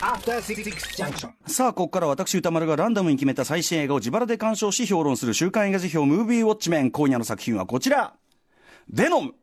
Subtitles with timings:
[0.00, 1.30] アフター6ジャンクション.
[1.46, 6.90] さあ、ここから私宇多丸がランダムに決めた最新映画を自腹で鑑賞し評論する週刊映画時評ムービーウォッチメン。
[6.90, 8.12] 今夜の作品はこちら。
[8.90, 9.34] ヴェノム。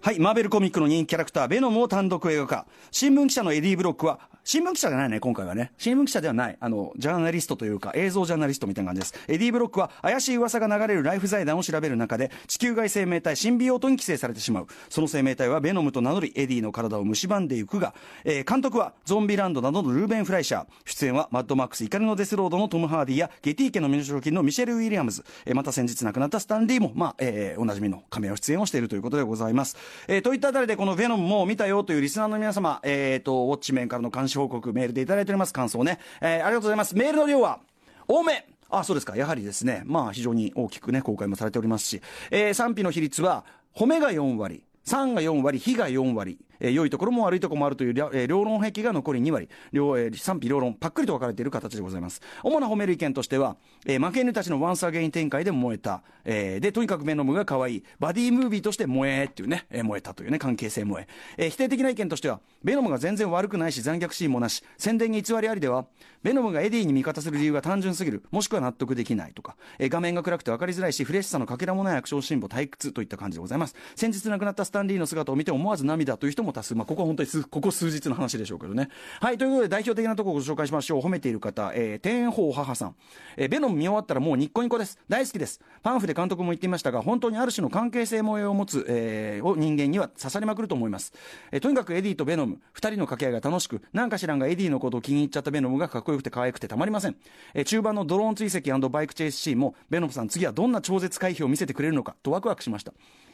[0.00, 2.66] はい、マーベルコミックの人気キャラクター、ベノムを単独映画化。
[2.90, 5.70] 新聞記者のエディ・ブロックは、新聞記者じゃないね、今回はね。
[5.78, 9.14] 新聞記者ではない、あの、ジャーナリストというか、映像ジャーナリストみたいな感じです。
[9.28, 14.66] エディ・ブロックは、怪しい噂が流れるライフ財団を調べる中で、地球外生命体シンビオートに寄生されてしまう。
[14.88, 17.94] その生命体はベノムと名乗り、エディの体を蝕んでいくが、
[18.24, 20.66] えー監督は、ゾンビランドなどのルーベン・フライシャー。
[20.86, 25.24] 出演は、マッドマックス怒りのデスロードのトム・ハーディや、ゲティ家の身代金のミシェル・ウィリアムズ。
[25.46, 29.76] えーまた先日亡くなったスタンリーも、まあ、えーおなじみの亀を出演をしているということでございます。
[30.08, 35.52] えーといったあたりで、このベノムも見たよというリスナーの皆様、えーと、ウォッチメンからの監視報告、メールでいただいております。
[35.52, 35.98] 感想ね。
[36.20, 36.96] えーありがとうございます。
[36.96, 37.60] メールの量は、
[38.08, 39.16] 多めあ、そうですか。
[39.16, 52.22] やはりですね、まあ非常に大きくね、公開もされておりますし、えー賛否の比率は、褒めが4割、賛が4割、否が4割、えー良いところも悪いところもあるという、えー両論併記が残り2割、両えー賛否両論、パックリと分かれている形でございます。
[52.42, 61.44] 主な褒める意見としては、えー負け犬たちのワンスアゲイン展開で燃えた、えーで、とにかくベノムが可愛い、バディムービーとして萌えっていうね、えー萌えたというね、関係性萌え。
[61.44, 65.86] えー否定的な意見としては、ベノムが全然悪くないし、残虐シーンもなし、宣伝に偽りありでは、
[66.22, 73.74] ベノムがエディに味方する理由が単純すぎる、もしくは納得できないとか、えー画面が暗くて分かりづらいし、フレッシュさのかけらもないアクションシーンも退屈といった感じでございます。
[73.96, 78.88] 先日亡くなったスタン・リーの姿を見て思わず涙という人も多数、まあ、ここは本当に数ここ数日の話でしょうけどね。
[79.20, 81.00] はい、ということで代表的なところをご紹介しましょう。
[81.00, 82.94] 褒めている方、えー、天宝母さん。
[83.36, 84.98] えーベノム見終わったらもうニッコニコです。
[85.08, 85.60] 大好きです。
[85.82, 91.12] パンフで監督も言っていましたが、本当にある種の関係性萌えを持つ、えーを人間には刺さりまくると思います。
[91.50, 97.16] えーとにかくエディとベノム、二人の掛け合いが楽しく、なんか知らんがエディのことを気に入っちゃったベノムがかっこよくて可愛くてたまりません。
[97.54, 102.92] えー中盤のドローン追跡バイクチェイスシーンも、ベノムさん次はどんな超絶回避を見せてくれるのかとワクワクしました。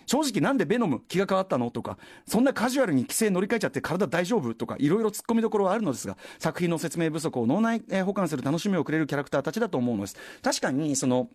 [0.08, 1.70] 正直なんでベノム気が変わったの？
[1.70, 4.54] とか、そんなカジュアルに規制乗り換えちゃって体大丈夫？
[4.54, 10.16] とか、いろいろ突っ込みどころはあるのですが、作品の説明不足を脳内、えー保管する楽しみをくれるキャラクターたちだと思うのです。
[10.42, 11.28] 確かに、その、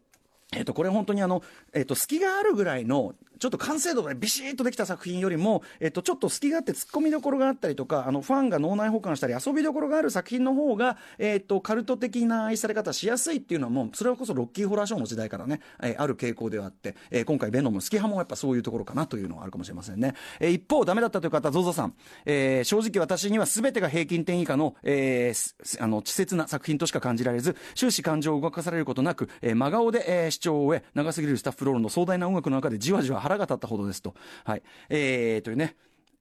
[0.55, 20.13] えっと、これ本当にあの、えっと、隙があるぐらいの、ちょっと完成度がビシッとできた作品よりも、えっと、ちょっと隙があって突っ込みどころがあったりとか、あの、ファンが脳内保管したり遊びどころがある作品の方が、えっと、カルト的な愛され方しやすいっていうのはもう、それこそロッキーホラーショーの時代からね、えーある傾向ではあって、えー今回ベノム好き派もやっぱそういうところかなというのはあるかもしれませんね。
[20.39, 21.93] えー一方、ダメだったという方、ゾゾさん。
[22.25, 34.15] えー正直私には全てが平均点以下の、えーあの、稚拙な作品としか感じられず、終始感情を動かされることなく、えー真顔で、えー視聴を終え、長すぎるスタッフロールの壮大な音楽の中でじわじわ腹が立ったほどですと。
[34.43, 34.63] はい。
[34.89, 35.75] えー、というね。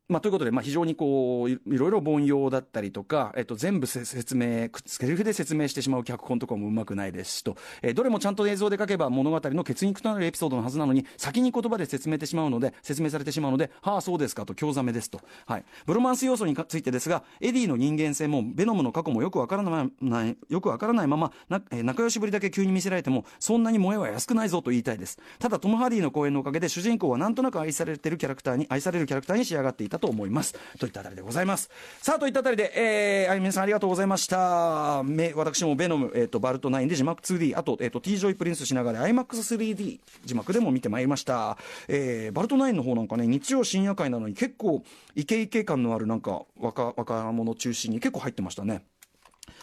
[0.09, 25.19] まあ、ということで、まあ、非常にこういろいろ凡庸だったりとか、えっと、全部説明セリフで説明してしまう脚本とかもうまくないですしと、えーどれもちゃんと映像で書けば物語の血肉となるエピソードのはずなのに先に言葉で説明てしまうので説明されてしまうのではあそうですかと興ざめですと、はい、ブロマンス要素についてですがエディの人間性もベノムの過去もよくわからないよくわからないままな、えー仲良しぶりだけ急に見せられてもそんなに萌えは安くないぞと言いたいです。
[25.39, 30.55] ただトム・ハーディの好演のおかげで主人公はなんとなく愛されてるキャラクターに愛されるキャラクターに仕上がっていたと思います。
[30.79, 31.71] といったあたりでございます。
[32.01, 35.03] さあといったあたりで、えー、あ皆さんありがとうございました。
[35.05, 41.57] め私もベノム、えー、とバルト9で字幕 2D あと,、えー、と T・ジョイ PRINCE品川 IMAX3D 字幕でも見てまいりました、
[41.89, 44.83] えーバルト9の方なんかね日曜深夜会なのに結構
[45.15, 48.85] イケイケ感のあるなんか若若者中心に結構入ってましたね。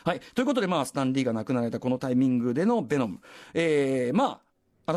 [0.04, 0.22] はい。
[0.34, 3.20] ということで、まあ、スタンリーが亡くなられたこのタイミングでのベノム。
[3.54, 4.40] えー、まあ、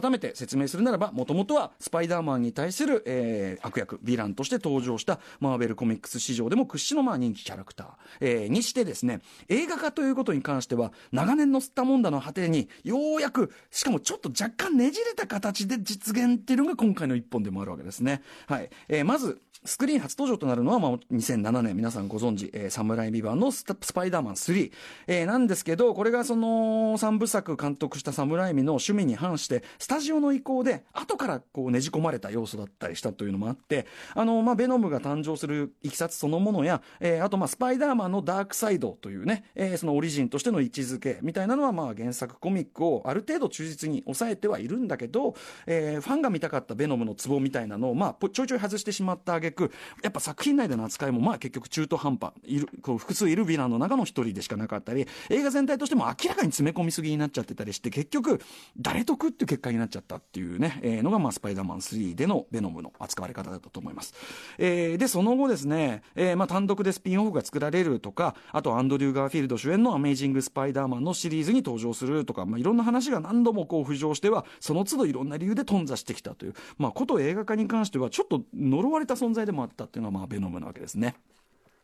[0.00, 7.88] 改めて説明するならば、もともとはスパイダーマンに対する、えー悪役、ヴィランとして登場したマーベルコミックス史上でも屈指のまあ人気キャラクター、
[8.20, 18.22] えーにしてですね、映画化ということに関しては、長年の吸ったもんだの果てに、ようやく、しかもちょっと若干ねじれた形で実現っていうのが今回の一本でもあるわけですね。
[18.46, 18.70] はい。
[18.88, 23.64] えーまず、スクリーン初登場となるのは、まあ、2007年、皆さんご存知、えーサムライビバンのス
[23.94, 24.72] パイダーマン3、
[25.06, 45.34] えーなんですけど、これがその、3部作監督したサムライミの趣味に反して、スタジオの意向で、後からこうねじ込まれた要素だったりしたというのもあって、あの、まあ、ベノムが誕生するいきさつそのものや、えーあと、まあ、スパイダーマンのダークサイドというね、えーそのオリジンとしての位置づけみたいなのは、まあ、原作コミックをある程度忠実に抑えてはいるんだけど、
[45.66, 49.72] えーファンが見たかったベノムのツボみたいなのを、まあ、ちょいちょい外してしまった挙句、
[50.04, 58.40] やっぱ作品内での扱いも、まあ、結局中途半端、いる、こう、複数いるヴィランの中の一人でしかなかったり、映画全体としても明らかに詰め込みすぎになっちゃってたりして、結局、
[58.78, 64.14] 誰得っていう結果になっちゃったっていうね、えーのが、まあ、スパイダーマン3でのベノムの扱われ方だったと思います。
[64.58, 81.16] えーで、その後ですね、えーまあ、単独でスピンオフが作られるとか、あと、アンドリュー・ガーフィールド主演のアメイジング・スパイダーマンのシリーズに登場するとか、まあ、いろんな話が何度もこう浮上しては、その都度いろんな理由で頓挫してきたという、まあ、こと映画化に関しては、ちょっと呪われた存在でもあったっていうのは、まあ、ベノムなわけですね。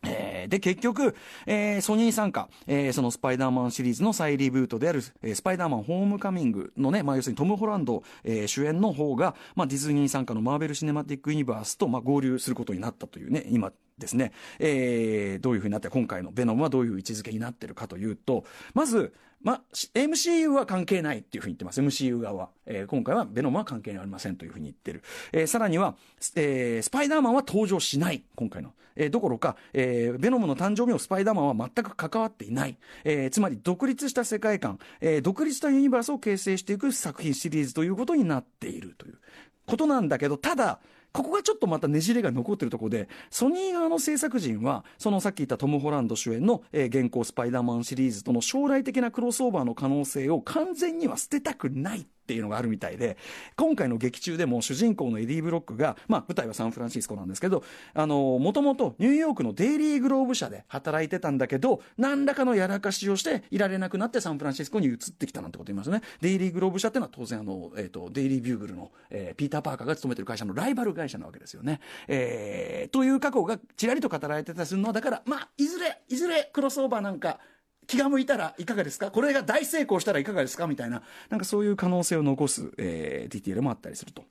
[0.05, 1.15] えー、で、結局、
[1.47, 19.62] えー、ソニー参加、えー、そのスパイダーマンシリーズの再リブートである、えー、スパイダーマンホームカミングのね、まあ、要するにトム・ホランド、えー、主演の方が、まあ、ディズニー参加のマーベル・シネマティック・ユニバースと、まあ、合流することになったというね、今、ですね、えー、どういうふうになって、今回のベノムはどういう位置づけになってるかというと、まず、ま、
[19.95, 21.81] MCU は関係ないっていうふうに言ってます。
[21.81, 22.49] MCU 側は。
[22.67, 25.03] えー、今回はベノムは関係ありませんというふうに言ってる。
[25.33, 25.97] えー、さらには、
[26.35, 28.25] えー、スパイダーマンは登場しない。
[28.35, 28.73] 今回の。
[28.97, 32.77] えー、どころか、えー、ベノムの誕生日をスパイダーマンは全く関わっていない。
[33.05, 39.19] えー、つまり独立した世界観、えー、独立したユニバースを形成していく作品シリーズということになっているという
[39.67, 40.81] ことなんだけど、ただ、
[41.13, 52.07] ここがちょっとまたねじれが残ってるところで、ソニー側の制作陣は、そのさっき言ったトム・ホランド主演の、えー、現行スパイダーマンシリーズとの将来的なクロスオーバーの可能性を完全には捨てたくない。
[52.29, 53.17] っていうのがあるみたいで、
[53.57, 57.65] 今回の劇中でも主人公のエディ・ブロックが、まあ舞台はサンフランシスコなんですけど、
[57.95, 66.03] あの、もともとニューヨークのデイリー・グローブ社で働いてたんだけど、何らかのやらかしをしていられなくなってサンフランシスコに移ってきたなんてこと言いますね。
[66.21, 71.81] デイリー・グローブ社っていうのは当然あの、えっ、ー、と、デイリー・ビューグルの、えー、ピーター・パーカーが勤めてる会社のライバル会社なわけですよね。
[72.09, 77.39] えー、という過去がちらりと語られてたりするのは、だから、まあ、いずれ、いずれクロスオーバーなんか、
[77.88, 79.11] 気が向いたらいかがですか？
[79.11, 80.69] これが大成功したらいかがですか？
[80.69, 84.23] みたいな、なんかそういう可能性を残す、えー、ディティールもあったりすると。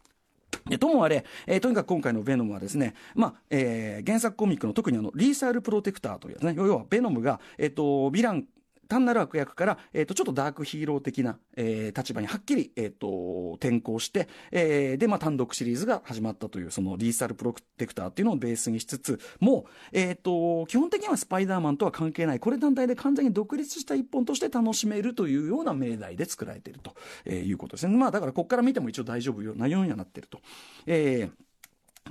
[0.80, 8.46] ともあれ、えー、とにかく今回のベノムはですね、まあ、えー、原作コミックの特にあの、リーサルプロテクターというやつね、要はベノムが、えっ、ー、と、ヴィラン
[8.88, 26.96] 単なる悪役から、え、ー、と、ちょっとダークヒーロー的な、えー、立場にはっきり、え、ー、と、転向して、えー、で、まあ、単独シリーズが始まったという、その、リーサルプロテクターっていうのをベースにしつつもう、えっ、と、基本的にはスパイダーマンとは関係ない、これ団体で完全に独立した一本として楽しめるというような命題で作られていると、
[27.30, 27.96] いうことですね。
[27.96, 30.40] まあ、だから、ここから見ても一応大丈夫なようにはなってると。
[30.86, 31.47] えー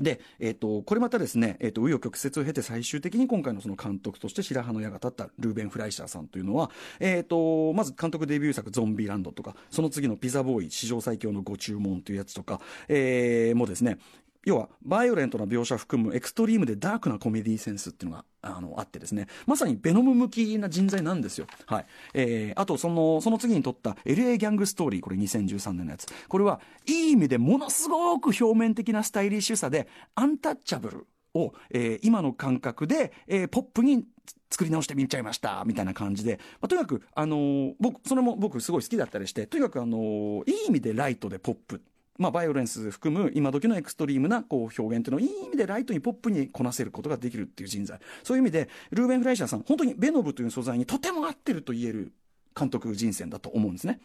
[0.01, 6.71] で、えっ、ー、と、これまたですね、えっ、ー、と、紆余曲折を経て最終的に今回のその監督として白羽の矢が立ったルーベン・フライシャーさんというのは、
[7.01, 13.99] えっ、ー、と、まず監督デビュー作ゾンビランドとか、その次のピザボーイ史上最強のご注文というやつとか、えー、もですね、
[14.47, 21.49] 要は、バイオレントな描写含むエクストリームでダークなコメディセンスっていうのが、あの、あってですね、まさにベノム向きな人材なんですよ。
[21.67, 21.87] はい。
[22.15, 26.07] えー、あと、その、その次に撮った LA ギャングストーリー、これ2013年のやつ。
[26.29, 34.05] これは、いい意味でものすごく表面的なスタイリッシュさで、アンタッチャブルを、えー、今の感覚で、えー、ポップに
[34.49, 41.83] 作り直してみちゃいました、みたいな感じで、まあ、とにかく、あのー、僕、それも僕すごい好きだったりして、とにかくあのー、いい意味でライトでポップ。
[42.19, 47.99] まあ、バイオレンス含む今時のエクストリームなこう表現というのをいい意味でライトにポップにこなせることができるっていう人材。
[48.23, 52.13] そういう意味で、ルーベン・フライシャーさん、本当にベノブという素材にとても合ってると言える
[52.59, 54.01] 監督人選だと思うんですね。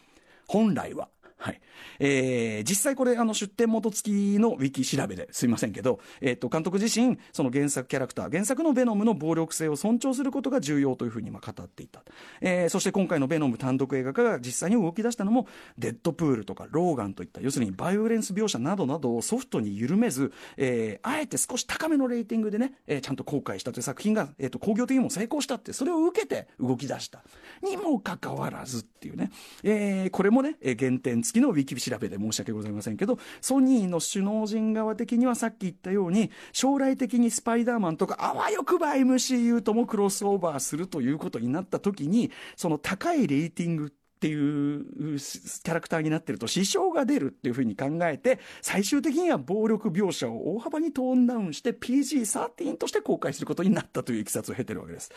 [0.46, 1.08] 本来は。
[1.42, 1.60] はい。
[1.98, 12.04] えー、実際これ、あの、出典元付きのウィキ調べですいませんけど、えっ、ー、と、監督自身、その原作キャラクター、原作のベノムの暴力性を尊重することが重要というふうにま語っていた。
[12.40, 27.24] えー、そして今回のベノム単独映画化が実際に動き出したのも、デッドプールとかローガンといった、要するにバイオレンス描写などなどをソフトに緩めず、えー、あえて少し高めのレーティングでね、えー、ちゃんと公開したという作品が、えっ、ー、と、工業的にも成功したって、それを受けて動き出した。
[27.64, 29.32] にもかかわらずっていうね、
[29.64, 43.90] えー、これもね、原点付きのウィキ調べで申し訳ございませんけど、ソニーの首脳陣側的にはさっき言ったように、将来的にスパイダーマンとか、あわよくば MCU ともクロスオーバーするということになった時に、その高いレーティングっ
[44.22, 44.84] ていう
[45.18, 55.10] キャラクターになってると支障が出るっていうふうに考えて、最終的には暴力描写を大幅にトーンダウンして PG13 として公開することになったといういきさつを経てるわけです。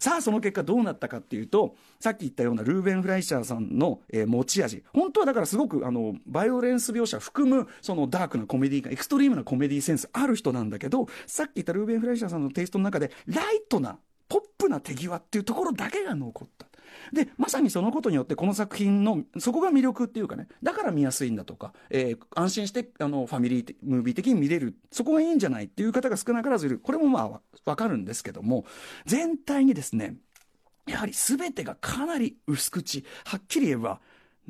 [0.00, 4.82] さあ、その結果どうなったかっていうと、さっき言ったようなルーベン・フライシャーさんの、えー、持ち味。
[4.94, 13.98] 本当はだからすごく、あの、バイオレンス描写含む、そのダークなコメディーが、エクストリームなコメディーセンスある人なんだけど、さっき言ったルーベン・フライシャーさんのテイストの中で、ライトな、
[14.30, 16.69] ポップな手際っていうところだけが残った。
[17.12, 26.78] で、まさにそのことによって、この作品の、そこが魅力っていうかね、だから見やすいんだとか、えー、安心して、あの、ファミリームービー的に見れる、そこがいいんじゃないっていう方が少なからずいる。
[26.78, 28.64] これもまあ、わかるんですけども、
[29.06, 30.16] 全体にですね、
[30.86, 34.00] やはり全てがかなり薄口、はっきり言えば、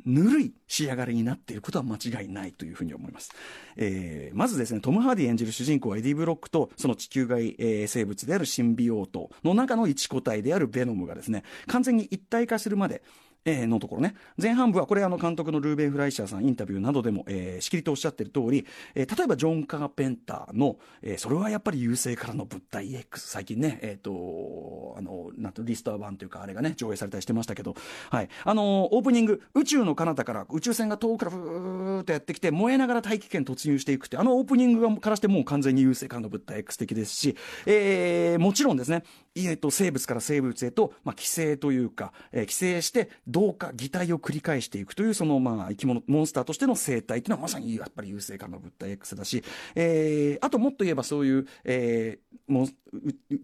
[0.05, 3.31] ぬるい仕上がりになっていることは間違いないというふうに思います。
[3.77, 13.01] えー、まずですね、トム・ハーディ演じる主人公エディ・ブロックと、その地球外、えー、生物であるシンビオートの中の一個体であるベノムがですね、完全に一体化するまで、
[13.45, 14.15] えー、のところね。
[14.41, 27.75] 前半部は、これあの監督のルーベン・フライシャーさんインタビューなどでも、えー、しきりとおっしゃってる通り、えー、例えばジョン・カーペンターの、えー、それはやっぱり優勢からの物体 X、最近ね、えっ、ー、と、あの、なんとリストア版というか、あれがね、上映されたりしてましたけど、
[28.11, 28.29] はい。
[28.43, 39.03] あの、オープニング、宇宙の彼方から宇宙船が遠くからふーっとやってきて、燃えながら大気圏突入していくって、あのオープニングからしてもう完全に優勢からの物体 X 的ですし、えー、もちろんですね、
[39.35, 49.43] えと、生物から生物へと、まあ、寄生というか、えー、寄生して、同化、擬態を繰り返していくという、その、まあ、生き物、モンスターとしての生態というのはまさにやっぱり優勢感の物体 X だし、
[49.75, 52.67] えー、あともっと言えばそういう、えー、も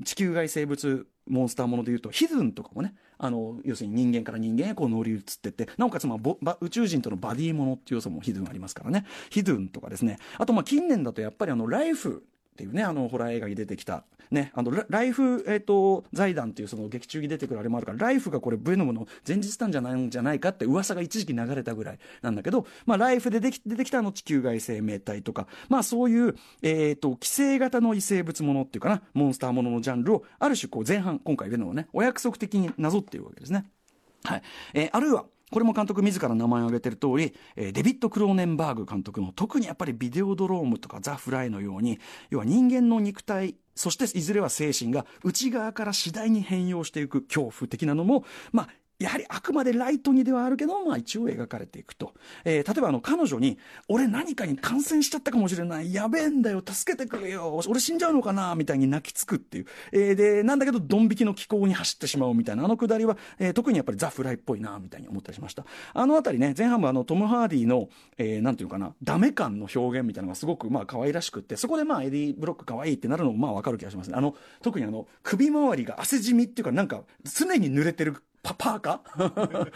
[0.04, 9.06] 地球外生物モンスターものでいうと、ヒズンとかもね、あの、要するに人間から人間へこう乗り移ってって、なおかつ、まあ、宇宙人とのバディものっていう要素もヒズンありますからね。
[9.30, 10.20] ヒズンとかですね。
[10.38, 12.26] あと、ま、近年だとやっぱりあの、ライフ
[12.58, 33.66] っていうね、あの、ホラー映画に出てきた、ね、あの、ライフ、えっ、ー、と、財団っていうその劇中に出てくるあれもあるから、ライフがこれ、ブエノムの前日なんじゃないんじゃないかって噂が一時期流れたぐらいなんだけど、まあ、ライフででき出てきたあの地球外生命体とか、まあ、そういう、えっ、ー、と、規制型の異生物ものっていうかな、モンスターもののジャンルを、ある種こう前半、今回ベノムね、お約束的になぞっているわけですね。
[34.24, 34.42] はい。
[34.74, 42.00] えー、あるいは、これも監督自ら名前を挙げてる通り、えー、デビッド・クローネンバーグ監督の特にやっぱりビデオドロームとかザ・フライのように、
[42.30, 52.14] 要は人間の肉体、そしていずれは精神が内側から次第に変容していく恐怖的なのも、まあ、やはりあくまでライトにではあるけど、まあ一応描かれていくと。
[52.46, 55.94] えー、例えばあの彼女に、俺何かに感染しちゃったかもしれない。
[55.94, 56.64] やべえんだよ。
[56.68, 57.62] 助けてくれよ。
[57.68, 59.66] 俺死んじゃうのかなみたいに泣きつくっていう。
[59.92, 62.66] えー、で、なんだけど、ドン引きの奇行に走ってしまうみたいな。
[62.66, 65.66] あのくだりは、えー、特にやっぱりザ・フライっぽいなみたいに思ったりしました。
[65.94, 74.16] あのあたりね、前半部あのトム・ハーディの、えー、なんていうかな、ダメ感の表現みたいなのがすごくまあ可愛らしくって、そこでまあエディ・ブロック可愛いってなるのもまあわかる気がしますね。
[74.18, 79.02] あの、特にあの、首周りが汗じみっていうかなんか常に濡れてるパパーか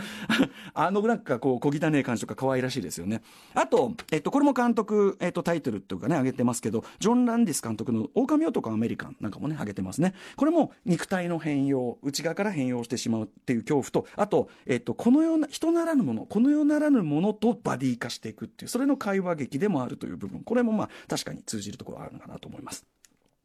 [0.74, 3.22] あのなんかこう小汚い感じとか可愛らしいですよね。
[3.54, 10.14] あと、えっと、これも監督、えっと、タイトルっていうかね、挙げてますけど、ジョン・ランディス監督の狼男アメリカンなんかもね、挙げてますね。
[10.36, 22.86] これも肉体の変容、内側から変容してしまうっていう恐怖と、あと、えっと、このような、人ならぬもの、この世ならぬものとバディ化していくっていう、それの会話劇でもあるという部分、これもまあ、確かに通じるところあるのかなと思います。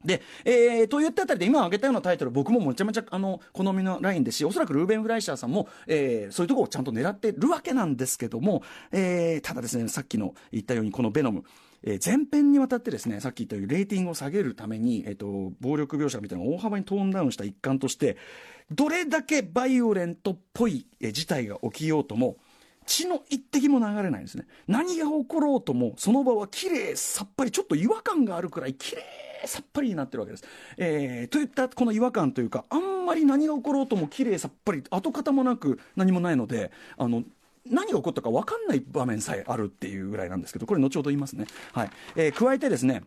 [0.05, 8.63] で、えー、と言ったあたりで今挙げたようなタイトル僕もめちゃめちゃあの好みのラインですしおそらくルーベン・フライシャーさんも、えー、そういうところをちゃんと狙ってるわけなんですけども、
[8.93, 11.45] えー、ただですねさっきの言ったようにこの「ベノム」
[11.83, 18.17] えー、前編にわたってですねさっき言ったようにレーティングを下げるために、えーと、暴力描写みたいなのを大幅にトーンダウンした一環として
[18.71, 22.37] どれだけバイオレントっぽい、えー、事態が起きようとも
[22.87, 24.47] 血の一滴も流れないんですね。
[24.69, 29.03] 何が起ころうともその場は綺麗さっぱりちょっと違和感があるくらい綺麗
[29.45, 30.45] さっぱりになってるわけです。
[30.77, 37.25] えー、といったこの違和感というか、あんまり何が起ころうとも綺麗さっぱり、跡形もなく何もないので、あの、
[37.69, 41.47] 何が起こったか分かんない場面さえあるっていうぐらいなんですけど、これ後ほど言いますね。
[41.73, 41.91] はい。
[42.15, 43.03] えー、加えてですね、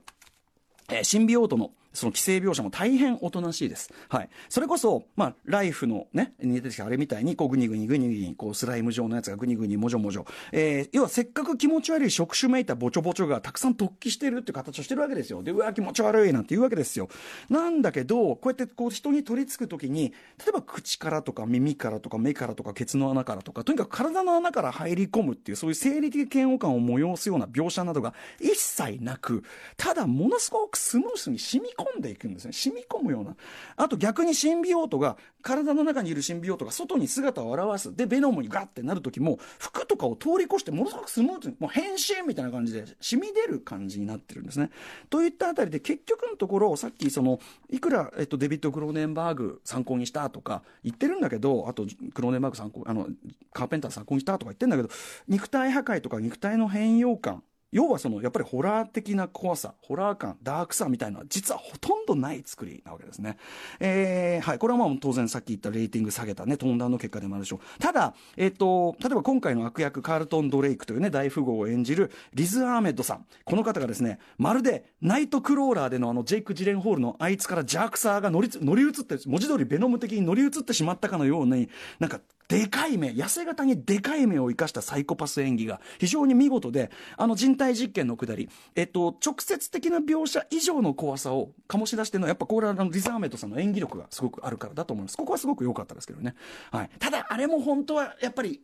[0.90, 3.91] えー、シンビオートのその規制描写も大変おとなしいです。
[4.10, 4.29] はい。
[4.48, 10.25] それこそ、まあ、ライフのね、に出てきたあれみたいに、こう、ぐにぐにぐにぐに、こう、スライム状のやつがぐにぐにもじょもじょ。
[10.51, 15.43] えー、要はせっかく気持ち悪い触手めいたぼちょぼちょがたくさん突起してるって形をしてるわけですよ。
[15.43, 17.10] で、うわ、気持ち悪いなんて言うわけですよ。
[17.50, 29.43] なんだけど、こうやってこう、人に取り付くときに、例えば口からとか耳からとか目からとかケツの穴からとか、とにかく体の穴から入り込むっていう、そういう生理的嫌悪感を催すような描写などが一切なく、
[29.77, 32.54] ただ、ものすごくスムースに染み込んでいくんですね。
[32.54, 33.36] 染み込むような。
[33.76, 37.96] あと逆にシンビオートが、体の中にいるシンビオートが外に姿を現す。
[37.96, 44.70] で、ベノムにガッてなる時も、服とかを通り越してものすごくスムーズに、もう変身みたいな感じで染み出る感じになってるんですね。
[45.10, 53.08] といったあたりで結局のところ、さっきその、いくら、えっと、デビッド・クローネンバーグ参考にしたとか言ってるんだけど、あと、クローネンバーグ参考、あの、
[53.54, 54.90] カーペンター参考にしたとか言ってるんだけど、
[55.28, 63.38] 肉体破壊とか肉体の変容感、要はそのやっぱりホラー的な怖さホラー感ダークさみたいなのは実はほとんどない作りなわけですね、
[63.80, 67.80] えー、はいこれはまあ当然さっき言ったレーティング下げたねトーンダウンの結果でもあるでしょう。
[67.80, 73.26] ただえっ、ー、と例えば今回の悪役カールトン・ドレイクというね大富豪を演じるリズ・アーメッドさん。
[73.46, 95.15] この方がですねまるでナイトクローラーでのあのジェイク・ジレンホールのあいつからジャークサーが乗り乗り移って文字通りベノム的に乗り移ってしまったかのようになんかでかい目、痩せ型にでかい目を生かしたサイコパス演技が非常に見事で、あの人体実験のくだり、えっと、直接的な描写以上の怖さを醸し出してるのは、やっぱこれはあのリザーメットさんの演技力がすごくあるからだと思います。
[95.15, 96.34] ここはすごく良かったですけどね。
[96.72, 96.89] はい。
[96.98, 98.62] ただ、あれも本当はやっぱり、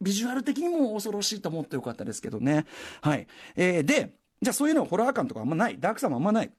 [0.00, 2.66] ビジュアル的にも恐ろしいと思ってよかったですけどね。
[3.02, 3.26] はい。
[3.54, 5.78] えー、で、じゃあそういうのホラー感とかあんまない？
[5.80, 6.50] ダークさもあんまない？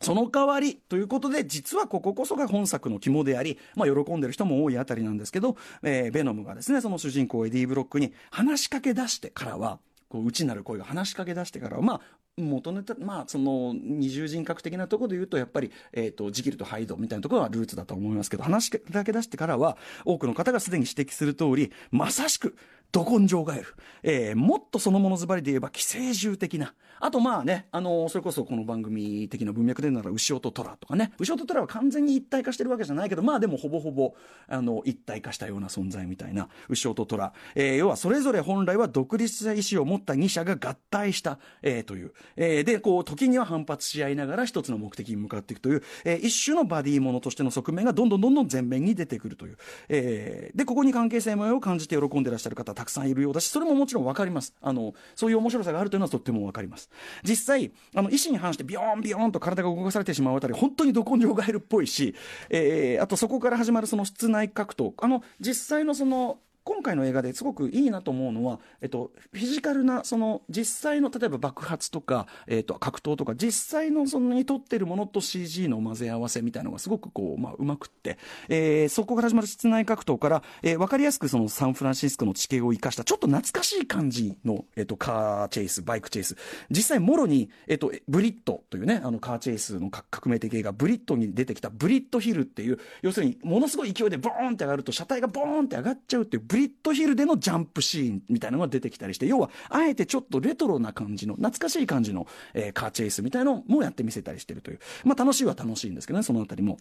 [0.00, 9.78] その代わりということで、実はこここそが本作の肝であり、まあ、喜んでる人も多いあたりなんですけど、えー、ベノムがですね、その主人公エディ・ブロックに話しかけ出してからは、
[10.08, 12.00] こう内なる声が話しかけ出してからは、まあ、
[12.38, 22.56] 元ネタ、まあ、その二重人格的なところで言うと、やっぱり、えっ、ー、と、ジキルとハイドみたいなところはルーツだと思いますけど、話しかけ出してからは、多くの方がすでに指摘する通り、まさしく、
[22.92, 23.74] ど根性ガエル。
[24.02, 26.74] えー、もっとそのものズバリで言えば、寄生獣的な。
[26.98, 31.12] あとまあね、あのー、それこそこの番組的な文脈で言うなら、うしおととらとかね。
[31.18, 34.14] うしおととらは完全に一体化してるわけじゃないけど、まあでもほぼほぼ、
[34.48, 37.32] あの、一体化したような存在みたいな、牛尾と虎。
[37.54, 42.12] えー、要はそれぞれ本来は独立した意思を持った2社が合体した、えー、という。
[42.36, 49.56] えー、で、こう、時には反発し合いながら一つの目的に向かっていくという、えー、一種のバディーものとしての側面がどんどんどんどん前面に出てくるという。
[49.88, 54.54] えー、で、ここに関係性を感じて喜んでらっしゃる方たくさんいるようだし、それももちろん分かります。
[54.62, 56.88] あの、そういう面白さがあるというのはとっても分かります。
[57.22, 62.14] 実際、あの、意思に反してビヨーンビヨーンと体が動かされてしまうあたり、本当にど根性ガエルっぽいし、
[62.48, 86.36] えー、あとそこから始まるその室内格闘、あの、実際のその、今回の映画ですごくいいなと思うのは、えっと、フィジカルな、その、実際の、例えば爆発とか、えっと、格闘とか、実際のそのに撮ってるものと CG の混ぜ合わせみたいなのがすごくこう、まあ、うまくって、えー、そこから始まる室内格闘から、えー、わかりやすくそのサンフランシスコの地形を生かした、ちょっと懐かしい感じの、えっと、カーチェイス、バイクチェイス。
[86.70, 104.80] 実際、もろに、えっと、ブリットというね、あの、カーチェイスの革命的映画、ブリットに出てきたブリットヒルっていう、要するに、ものすごい勢いでボーンって上がると、車体がボーンって上がっちゃうっていう、ブリットヒルでのジャンプシーンみたいなのが出てきたりして、要は、あえてちょっとレトロな感じの、懐かしい感じの、えー、カーチェイスみたいのもやってみせたりしてるという。
[105.04, 106.78] まあ楽しいは楽しいんですけどね、そのあたりも。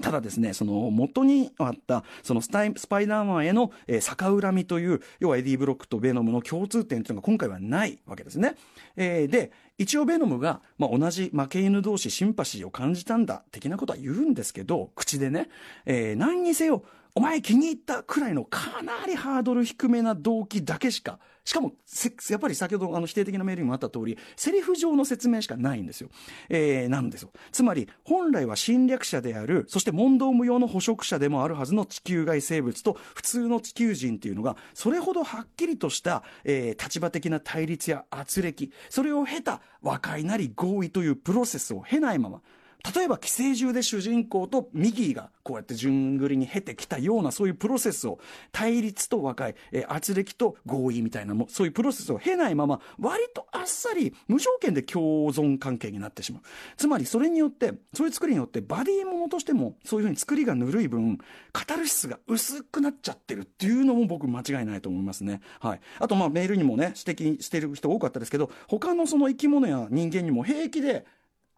[0.00, 8.54] ただですね、その元にあった、そのスタイスパイダーマンへの、えー、逆恨みという、要はエディ・ブロックとベノムの共通点というのが今回はないわけですね。
[8.94, 15.48] えー、で、一応ベノムが、まあ、同じ負け犬同士シンパシーを感じたんだ、的なことは言うんですけど、口でね、
[15.84, 16.84] えー、何にせよ、
[17.16, 21.74] お前気に入ったくらいのかなりハードル低めな動機だけしか、しかも、
[22.30, 26.08] やっぱり先ほどあの否定的なメールにもあった通り、セリフ上の説明しかないんですよ。
[26.48, 27.30] えー、なんですよ。
[27.52, 42.40] つまり、本来は侵略者である、そして問答無用の捕食者でもあるはずの地球外生物と普通の地球人っていうのが、それほどはっきりとした、えー、立場的な対立や圧力、それを経た和解なり合意というプロセスを経ないまま、
[42.94, 48.18] 例えば寄生獣で主人公とミギーがこうやって順繰りに経てきたようなそういうプロセスを
[48.52, 56.42] 対立と和解、えー、圧力と合意みたいなもそういうプロセスを経ないまま割とあっさり無条件で共存関係になってしまう。
[56.76, 61.18] つまりそれによってそういう作りによってバディものとしてもそういうふうに作りがぬるい分
[61.52, 65.40] カタルシスが薄くなっちゃってるっていうのも僕間違いないと思いますね。
[65.60, 65.80] はい。
[66.00, 71.06] あとまあメールにもね指摘してる人多かったですけど他のその生き物や人間にも平気で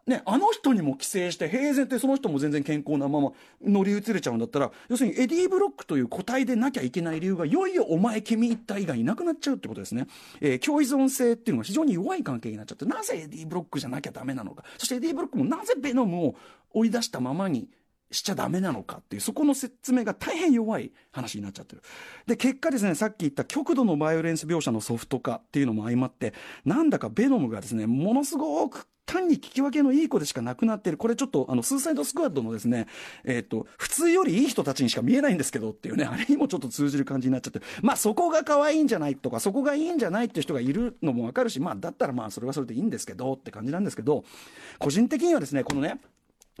[0.07, 10.07] ね、あの人にも寄生して平然ってその人も全然健康なまま乗り移れちゃうんだったら要するにエディー・ブロックという個体でなきゃいけない理由がいよいよお前気に入った以外いなくなっちゃうってことですね、
[10.39, 14.63] えー、共依存性っていうのが非常に弱い関係になっちゃってなぜエディー・ブロックじゃなきゃダメなのか。
[14.77, 16.35] そしてエディー・ブロックもなぜベノムを
[16.73, 17.67] 追い出したままに
[18.11, 21.81] しちゃダメなのかっていう、そこの説明が大変弱い話になっちゃってる。
[22.25, 26.33] で、結果ですね、さっき言った極度のバイオレンス描写のソフト化っていうのも相まって、
[26.65, 30.97] なんだかベノムがですね、ものすごく単に聞き分けのいい子でしかなくなってる。
[30.97, 32.87] これちょっと、あの、スーサイドスクワッドのですね、
[33.23, 44.25] えっ、ー、と、普通よりいい人たちにしか見えないんですけどっていうね、 あれにもちょっと通じる感じになっちゃって、まあそこが可愛いんじゃないとか、そこがいいんじゃないっていう人がいるのもわかるし、まあだったらまあそれはそれでいいんですけどって感じなんですけど、
[44.77, 45.99] 個人的にはですね、このね、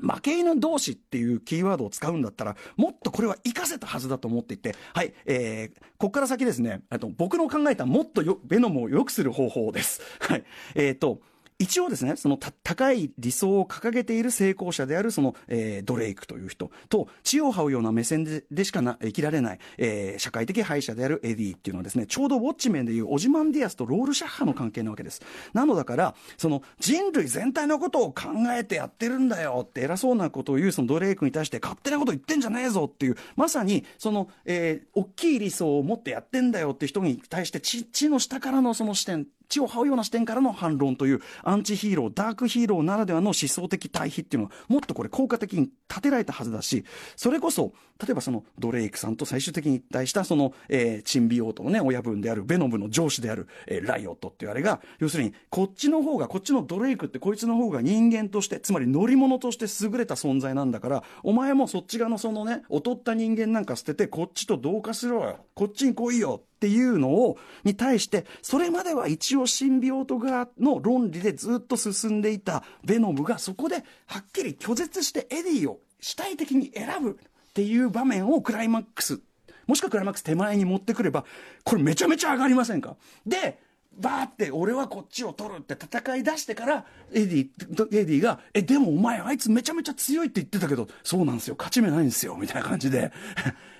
[0.01, 10.01] 負け犬同士っていうキーワードを使うんだったら、もっとこれは活かせたはずだと思っていて、はい、えー、ここから先ですね、と僕の考えたもっとよ、ベノムを良くする方法です。
[10.19, 10.43] はい、
[10.75, 11.21] えっ、ー、と、
[11.59, 25.23] 一応ですね、その高い理想を掲げている成功者であるその、えー、ドレイクという人と、地を這うような目線ででしかな生きられない、えー、社会的敗者であるエディっていうのはですね、ちょうどウォッチメンでいうオジマンディアスとロールシャッハの関係なわけです。
[25.53, 65.39] なのだから、その人類全体のことを考えてやってるんだよって偉そうなことを言うそのドレイクに対して勝手なこと言ってんじゃねえぞっていう、まさにその、えー、大きい理想を持ってやってんだよって人に対して地、地の下からのその視点地を這うような視点からの反論というアンチヒーロー、ダークヒーローならではの思想的対比っていうのはもっとこれ効果的に立てられたはずだし、それこそ、例えばそのドレイクさんと最終的に一体したその、えー、シンビオートのね、親分であるベノムの上司である、えー、ライオットっていうあれが、要するにこっちの方が、こっちのドレイクってこいつの方が人間として、つまり乗り物として優れた存在なんだから、お前もそっち側のそのね、劣った人間なんか捨ててこっちと同化しろよ。
[65.55, 66.43] こっちに来いよ。
[66.57, 79.21] っていうのを、に対して、それまでは一応シンビオート側の論理でずっと進んでいたベノムがそこではっきり拒絶してエディを主体的に選ぶっていう場面をクライマックス、
[79.67, 81.25] もしくはクライマックス手前に持ってくれば、
[81.63, 82.95] これめちゃめちゃ上がりませんか？
[83.27, 83.59] で、
[83.99, 87.49] バーって俺はこっちを取るって戦い出してからエディ
[87.91, 91.55] エディが「えでもお前あいつめちゃめちゃ強いって言ってたけどそうなんですよ。
[91.57, 93.11] 勝ち目ないんですよ」みたいな感じで。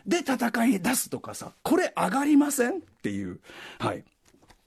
[0.06, 3.39] で戦い出すとかさこれ上がりませんっていう。
[3.80, 4.06] はい。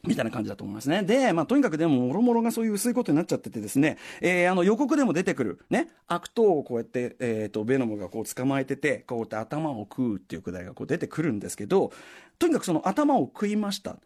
[0.03, 1.03] みたいな感じだと思いますね。
[1.03, 11.93] で、まあ、とにかくでも、もろもろがそういう薄いことになっちゃっててですね、えー、あの、予告でも出てくる、ね、悪党をこうやって、えっ、ー、と、ベノムがこう捕まえてて、こうやって頭を食うっていうくだりがこう出てくるんですけど、
[12.41, 13.97] とにかくその頭を食いました。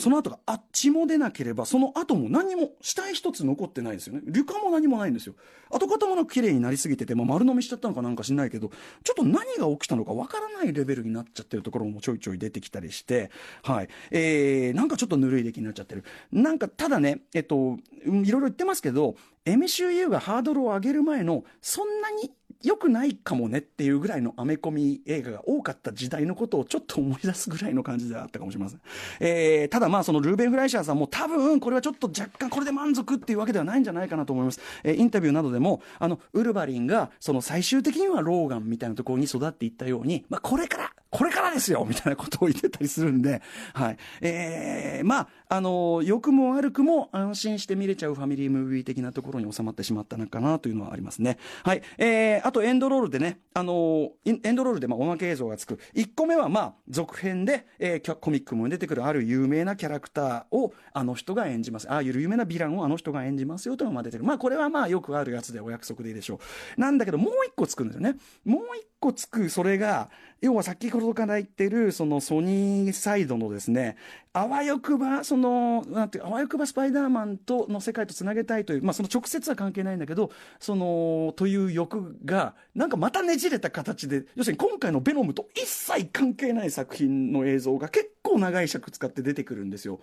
[0.00, 4.22] その後が、あ血も出なければ、その後も何も、死体一つ残ってないですよね。
[4.34, 5.34] 床も何もないんですよ。
[5.70, 8.72] 跡形もなく綺麗になりすぎてて、まあ、丸飲みしちゃったのかなんか知んないけど、
[9.04, 13.30] ちょっと何が起きたのかわからないレベルになっちゃってるところもちょいちょい出てきたりして、
[13.62, 13.88] はい。
[14.10, 16.02] えー、なんかちょっとぬるい出来になっちゃってる。
[16.32, 28.80] なんか、ただね、えっと、いろいろ言ってますけど、MCU がハードルを上げる前の、そんなに良くないかもねっていうぐらいのアメコミ映画が多かった時代のことをちょっと思い出すぐらいの感じではあったかもしれません。
[29.20, 34.60] えー、ただまあそのルーベン・フライシャーさんも多分これはちょっと若干これで満足っていうわけではないんじゃないかなと思います。
[34.84, 43.40] えー、インタビューなどでも、あの、ウルヴァリンがその最終的にはローガンみたいなところに育っていったように、まあこれからこれからですよみたいなことを言ってたりするんで、
[43.72, 43.96] はい。
[44.20, 51.38] えー、まあ、あの、良くも悪くも安心して見れちゃうファミリームービー的なところに収まってしまったのかなというのはありますね。
[51.64, 51.80] はい。
[51.96, 55.78] えー、あとエンドロールでね、あの、エンドロールでまあおまけ映像がつく。
[55.94, 61.90] 1個目はまあ、続編で、えー、コミックも出てくるある有名なキャラクターをあの人が演じます。
[61.90, 64.24] ああいう有名なヴィランをあの人が演じますよというのが出てる。
[64.24, 66.40] まあ、これはまあ、よくあるやつでお約束でいいでしょ
[66.76, 66.78] う。
[66.78, 68.16] なんだけど、もう1個つくんですよね。
[68.44, 68.64] もう1
[69.00, 70.10] 個つく、それが、
[70.42, 73.96] 要は先ほどから言ってる、そのソニーサイドのですね、
[74.34, 90.00] あわよくば、その、なんて、あわよくばスパイダーマンとの世界とつなげたいという、まあその直接は関係ないんだけど、その、という欲が、なんかまたねじれた形で、要するに今回のベノムと一切関係ない作品の映像が結構長い尺使って出てくるんですよ。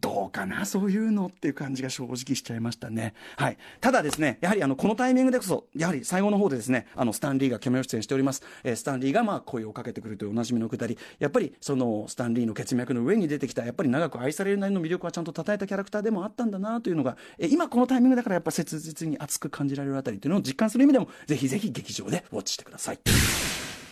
[0.00, 3.14] どうかな、そういうのっていう感じが正直しちゃいましたね。
[3.36, 3.58] はい。
[3.80, 8.42] ただですね、やはりあの、このタイミングでこそ、やはり最後の方でですね、あの、スタンリーがキャメオ出演しております。
[8.64, 23.83] えー、スタンリーがまあ、声をかけてくるというおなじみのくだり、やっぱり、その、スタンリーの血脈の上に出てきた、やっぱり長く愛されるなりの魅力はちゃんと称えたキャラクターでもあったんだなというのが、えー、今このタイミングだからやっぱ切実に熱く感じられるあたりというのを実感する意味でも、ぜひぜひ劇場でウォッチしてください。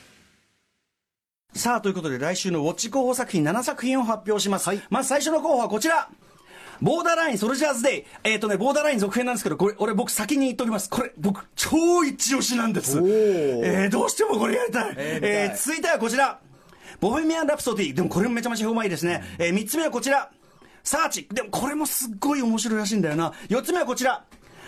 [1.62, 4.66] さあ、ということで来週のウォッチ候補作品7作品を発表します。
[4.66, 6.11] はい、まず最初の候補はこちら。
[6.81, 8.05] ボーダーラインソルジャーズデイ。
[8.25, 10.90] えっ、ー、とね、ボーダーライン続編なんですけど、これ、俺僕先に言っときます。
[10.90, 12.98] これ、僕、超一押しなんです。
[12.98, 14.94] えー、どうしてもこれやりたい。
[14.96, 16.40] えー、えー、続いてはこちら。
[16.98, 17.92] ボヘミアン・ラプソディ。
[17.92, 19.22] でもこれもめちゃめちゃうまいですね。
[19.38, 20.33] えー、三つ目はこちら。
[20.83, 21.29] サーチ。
[21.33, 23.35] でもこれもすっごい面白いらしいんだよな。
[23.48, 24.25] 四つ目はこちら。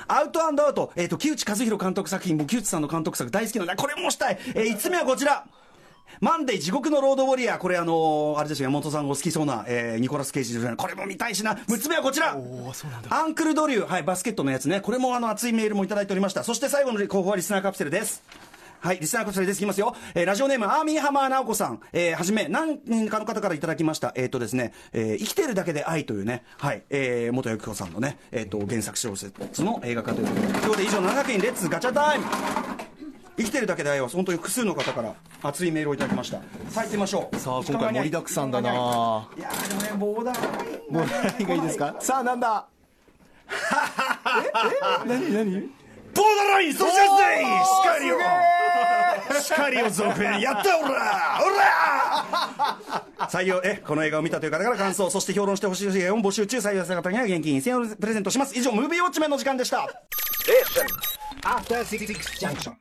[0.07, 0.93] アウト&アウト。
[0.95, 3.75] えっ、ー、と、木内一裕監督作品、僕、木内さんの監督作大好きなんだ。
[3.75, 4.39] これもしたい。
[4.55, 5.45] えー、五つ目はこちら。
[6.21, 11.55] マンディ地獄のロードウォリアー、これあのー、あれですよ、山本さんが好きそうな、えー、ニコラス・ケイジこれも見たいしな。
[11.55, 12.37] 6つ目はこちら。
[13.11, 14.81] アンクルドリュー、はい、バスケットのやつね。
[14.81, 16.45] これもあの、熱いメールもいただいておりました。
[16.45, 18.23] そして最後の候補はリスナーカプセルです。
[18.81, 19.57] はい、リスナーカプセルです。
[19.57, 19.97] いきますよ。
[20.15, 21.81] えー、ラジオネーム、アーミーハマー直子さん。
[21.93, 24.13] えー、はじめ、何人かの方からいただきました。
[24.15, 32.27] えっ、ー、とですね、えー、生きてるだけで愛というね、はい、えー、本谷有希子さんのね、えっ、ー、と、原作小説の映画化ということで、今日で以上7件レッツガチャタイム
[33.37, 36.39] 生きてるだけで愛は本当に複数の方から熱いメールをいただきました。
[36.71, 37.37] さあ行ってみましょう。
[37.37, 39.29] さあ今回盛りだくさんだな。
[39.37, 41.97] いやでもねボーダーラインボーダーラインがいいですか？
[42.01, 42.67] さあなんだ？
[43.51, 43.55] え？
[45.05, 45.33] え何？
[45.33, 45.71] 何？
[46.15, 47.01] ボーダーラインそして
[47.83, 48.19] 光を
[49.43, 50.93] 光を続編やったおらお
[53.19, 53.29] ら。
[53.29, 56.59] 採用えこの映画を見たという方から感想そして評論してほしい映画を募集中。
[56.59, 58.57] 採用された方には現金1000円をプレゼントします。
[58.57, 59.89] 以上ムービーウォッチメンの時間でした。
[61.43, 62.75] After 66 junction.